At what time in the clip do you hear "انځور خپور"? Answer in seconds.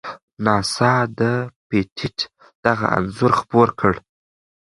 2.97-3.69